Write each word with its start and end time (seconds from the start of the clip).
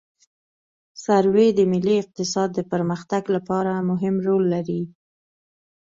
سروې 1.03 1.47
د 1.57 1.59
ملي 1.71 1.95
اقتصاد 2.03 2.49
د 2.53 2.59
پرمختګ 2.71 3.23
لپاره 3.35 3.71
مهم 3.89 4.15
رول 4.27 4.43
لري 4.53 4.81